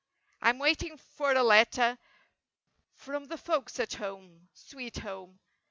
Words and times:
I'm 0.41 0.57
waiting 0.57 0.97
for 0.97 1.31
a 1.31 1.43
letter 1.43 1.99
from 2.95 3.25
the 3.25 3.37
folks 3.37 3.79
at 3.79 3.93
home— 3.93 4.49
sweet 4.51 4.97
home! 4.97 5.37